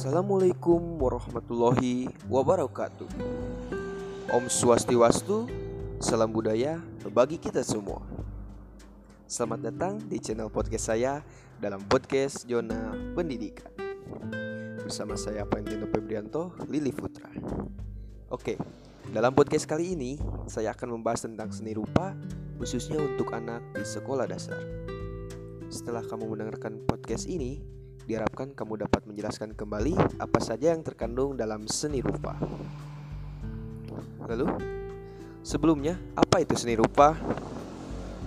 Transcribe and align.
Assalamualaikum 0.00 0.96
warahmatullahi 0.96 2.08
wabarakatuh. 2.24 3.04
Om 4.32 4.48
Swastiwastu 4.48 5.44
Salam 6.00 6.32
budaya 6.32 6.80
bagi 7.12 7.36
kita 7.36 7.60
semua. 7.60 8.00
Selamat 9.28 9.68
datang 9.68 10.00
di 10.00 10.16
channel 10.16 10.48
podcast 10.48 10.88
saya 10.88 11.20
Dalam 11.60 11.84
podcast 11.84 12.48
Zona 12.48 12.96
Pendidikan. 13.12 13.68
Bersama 14.80 15.20
saya 15.20 15.44
Pantino 15.44 15.84
Febrianto 15.84 16.56
Lili 16.72 16.96
Putra 16.96 17.28
Oke, 18.32 18.56
dalam 19.12 19.36
podcast 19.36 19.68
kali 19.68 20.00
ini 20.00 20.16
Saya 20.48 20.72
akan 20.72 20.96
membahas 20.96 21.28
tentang 21.28 21.52
seni 21.52 21.76
rupa 21.76 22.16
Khususnya 22.56 22.96
untuk 23.04 23.36
anak 23.36 23.60
di 23.76 23.84
sekolah 23.84 24.24
dasar. 24.24 24.64
Setelah 25.68 26.00
kamu 26.00 26.24
mendengarkan 26.24 26.88
podcast 26.88 27.28
ini 27.28 27.79
Diharapkan 28.10 28.50
kamu 28.58 28.90
dapat 28.90 29.06
menjelaskan 29.06 29.54
kembali 29.54 29.94
apa 30.18 30.42
saja 30.42 30.74
yang 30.74 30.82
terkandung 30.82 31.38
dalam 31.38 31.70
seni 31.70 32.02
rupa. 32.02 32.34
Lalu, 34.26 34.50
sebelumnya, 35.46 35.94
apa 36.18 36.42
itu 36.42 36.58
seni 36.58 36.74
rupa? 36.74 37.14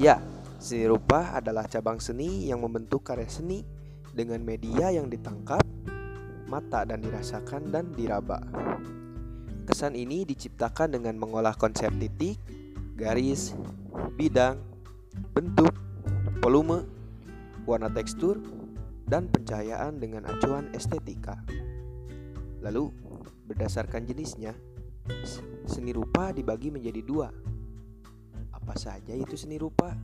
Ya, 0.00 0.16
seni 0.56 0.88
rupa 0.88 1.36
adalah 1.36 1.68
cabang 1.68 2.00
seni 2.00 2.48
yang 2.48 2.64
membentuk 2.64 3.04
karya 3.04 3.28
seni 3.28 3.68
dengan 4.16 4.40
media 4.40 4.96
yang 4.96 5.12
ditangkap, 5.12 5.60
mata 6.48 6.88
dan 6.88 7.04
dirasakan 7.04 7.68
dan 7.68 7.92
diraba. 7.92 8.40
Kesan 9.68 9.92
ini 9.92 10.24
diciptakan 10.24 10.96
dengan 10.96 11.20
mengolah 11.20 11.52
konsep 11.52 11.92
titik, 12.00 12.40
garis, 12.96 13.52
bidang, 14.16 14.56
bentuk, 15.36 15.76
volume, 16.40 16.80
warna 17.68 17.92
tekstur, 17.92 18.40
dan 19.06 19.30
pencahayaan 19.30 20.02
dengan 20.02 20.26
acuan 20.26 20.66
estetika. 20.74 21.38
Lalu, 22.58 22.90
berdasarkan 23.46 24.02
jenisnya, 24.02 24.52
seni 25.70 25.94
rupa 25.94 26.34
dibagi 26.34 26.74
menjadi 26.74 27.00
dua. 27.06 27.30
Apa 28.50 28.74
saja 28.74 29.14
itu 29.14 29.38
seni 29.38 29.62
rupa? 29.62 29.94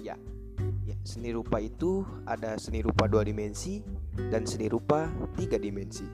Ya, 0.00 0.16
ya 0.88 0.96
seni 1.04 1.36
rupa 1.36 1.60
itu 1.60 2.00
ada 2.24 2.56
seni 2.56 2.80
rupa 2.80 3.04
dua 3.04 3.20
dimensi 3.28 3.84
dan 4.32 4.48
seni 4.48 4.72
rupa 4.72 5.12
tiga 5.36 5.60
dimensi. 5.60 6.08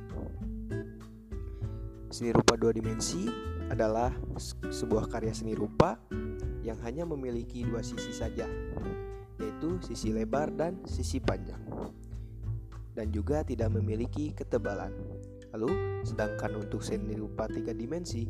Seni 2.11 2.35
rupa 2.35 2.59
dua 2.59 2.75
dimensi 2.75 3.31
adalah 3.71 4.11
sebuah 4.69 5.07
karya 5.07 5.31
seni 5.33 5.55
rupa 5.55 5.97
yang 6.67 6.77
hanya 6.83 7.07
memiliki 7.07 7.63
dua 7.63 7.87
sisi 7.87 8.11
saja, 8.11 8.51
yaitu 9.39 9.79
sisi 9.87 10.11
lebar 10.11 10.51
dan 10.51 10.83
sisi 10.85 11.23
panjang 11.23 11.63
dan 12.93 13.09
juga 13.13 13.45
tidak 13.45 13.73
memiliki 13.73 14.37
ketebalan. 14.37 14.93
Lalu, 15.53 16.01
sedangkan 16.05 16.65
untuk 16.65 16.81
seni 16.81 17.13
rupa 17.17 17.45
tiga 17.45 17.77
dimensi 17.77 18.25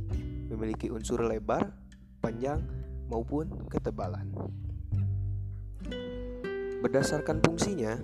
memiliki 0.51 0.91
unsur 0.91 1.23
lebar, 1.23 1.71
panjang, 2.19 2.63
maupun 3.07 3.69
ketebalan. 3.71 4.27
Berdasarkan 6.83 7.39
fungsinya, 7.39 7.95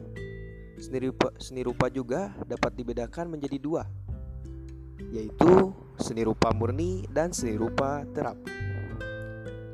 seni 0.78 1.10
rupa, 1.10 1.34
seni 1.42 1.66
rupa 1.66 1.90
juga 1.90 2.30
dapat 2.46 2.78
dibedakan 2.78 3.34
menjadi 3.34 3.58
dua, 3.58 3.82
yaitu 5.10 5.74
seni 5.98 6.22
rupa 6.22 6.54
murni 6.54 7.02
dan 7.10 7.34
seni 7.34 7.58
rupa 7.58 8.06
terapan. 8.14 8.54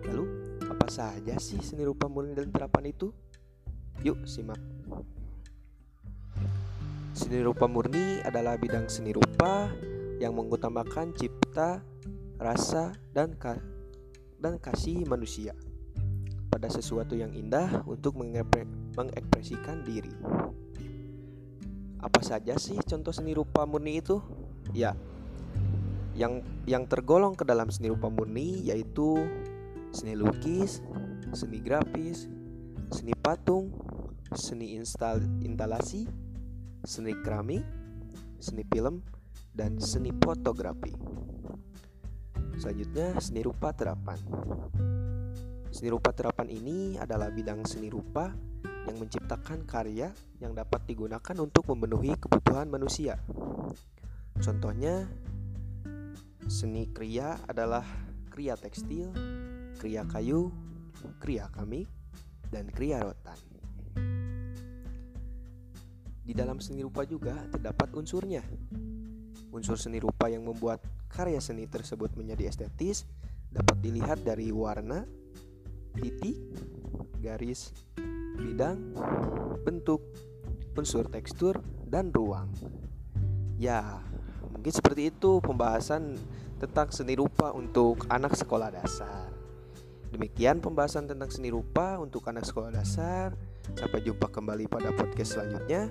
Lalu, 0.09 0.25
apa 0.73 0.87
saja 0.89 1.37
sih 1.37 1.61
seni 1.61 1.85
rupa 1.85 2.09
murni 2.09 2.33
dan 2.33 2.49
terapan 2.49 2.89
itu? 2.89 3.13
Yuk, 4.01 4.25
simak. 4.25 4.61
Seni 7.15 7.47
rupa 7.47 7.71
murni 7.71 8.19
adalah 8.27 8.59
bidang 8.59 8.91
seni 8.91 9.15
rupa 9.15 9.71
yang 10.19 10.35
mengutamakan 10.35 11.15
cipta, 11.15 11.79
rasa, 12.43 12.91
dan 13.15 13.39
ka 13.39 13.55
dan 14.43 14.59
kasih 14.59 15.07
manusia 15.07 15.55
pada 16.51 16.67
sesuatu 16.67 17.15
yang 17.15 17.31
indah 17.31 17.87
untuk 17.87 18.19
mengekspresikan 18.19 19.87
diri. 19.87 20.11
Apa 22.03 22.19
saja 22.19 22.59
sih 22.59 22.83
contoh 22.83 23.15
seni 23.15 23.31
rupa 23.31 23.63
murni 23.63 24.03
itu? 24.03 24.19
Ya, 24.75 24.99
yang 26.19 26.43
yang 26.67 26.91
tergolong 26.91 27.39
ke 27.39 27.47
dalam 27.47 27.71
seni 27.71 27.95
rupa 27.95 28.11
murni 28.11 28.59
yaitu 28.67 29.23
seni 29.95 30.19
lukis, 30.19 30.83
seni 31.31 31.63
grafis, 31.63 32.27
seni 32.91 33.15
patung, 33.15 33.71
seni 34.35 34.75
instal 34.75 35.23
instalasi, 35.47 36.11
seni 36.85 37.17
keramik, 37.25 37.65
seni 38.37 38.63
film, 38.69 39.01
dan 39.57 39.81
seni 39.81 40.13
fotografi. 40.21 40.93
Selanjutnya, 42.61 43.19
seni 43.19 43.41
rupa 43.41 43.73
terapan. 43.75 44.21
Seni 45.75 45.91
rupa 45.91 46.15
terapan 46.15 46.47
ini 46.53 46.95
adalah 47.01 47.33
bidang 47.33 47.67
seni 47.67 47.91
rupa 47.91 48.31
yang 48.85 49.01
menciptakan 49.01 49.65
karya 49.67 50.13
yang 50.39 50.53
dapat 50.53 50.85
digunakan 50.87 51.37
untuk 51.41 51.67
memenuhi 51.73 52.15
kebutuhan 52.21 52.71
manusia. 52.71 53.19
Contohnya, 54.39 55.09
seni 56.47 56.87
kriya 56.93 57.41
adalah 57.49 57.83
kriya 58.29 58.55
tekstil, 58.61 59.11
kriya 59.81 60.05
kayu, 60.07 60.53
kriya 61.19 61.49
keramik, 61.51 61.89
dan 62.53 62.69
kriya 62.71 63.03
rotan. 63.03 63.44
Di 66.25 66.33
dalam 66.33 66.57
seni 66.57 66.81
rupa 66.81 67.05
juga 67.05 67.37
terdapat 67.53 67.93
unsurnya. 67.93 68.41
Unsur 69.53 69.77
seni 69.77 70.01
rupa 70.01 70.33
yang 70.33 70.49
membuat 70.49 70.81
karya 71.13 71.39
seni 71.39 71.69
tersebut 71.69 72.17
menjadi 72.17 72.49
estetis 72.49 73.05
dapat 73.53 73.79
dilihat 73.85 74.25
dari 74.25 74.49
warna, 74.51 75.05
titik, 75.95 76.41
garis, 77.21 77.71
bidang, 78.41 78.97
bentuk, 79.63 80.03
unsur 80.75 81.07
tekstur, 81.07 81.63
dan 81.87 82.11
ruang. 82.11 82.51
Ya, 83.61 84.03
mungkin 84.51 84.75
seperti 84.75 85.15
itu 85.15 85.39
pembahasan 85.39 86.19
tentang 86.59 86.91
seni 86.91 87.15
rupa 87.15 87.55
untuk 87.55 88.09
anak 88.11 88.35
sekolah 88.35 88.75
dasar. 88.75 89.31
Demikian 90.11 90.59
pembahasan 90.59 91.07
tentang 91.07 91.31
seni 91.31 91.51
rupa 91.55 91.99
untuk 92.03 92.27
anak 92.27 92.43
sekolah 92.47 92.75
dasar. 92.75 93.35
Sampai 93.73 94.05
jumpa 94.05 94.29
kembali 94.29 94.69
pada 94.69 94.93
podcast 94.93 95.41
selanjutnya. 95.41 95.89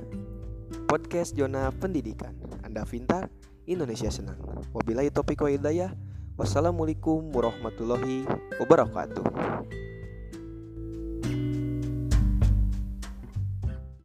Podcast 0.85 1.34
Zona 1.34 1.73
Pendidikan. 1.73 2.38
Anda 2.61 2.85
pintar, 2.85 3.34
Indonesia 3.66 4.13
senang. 4.13 4.38
Wabillahi 4.69 5.09
taufiq 5.09 5.41
wa 5.41 5.50
hidayah. 5.50 5.91
Wassalamualaikum 6.38 7.33
warahmatullahi 7.33 8.25
wabarakatuh. 8.62 9.53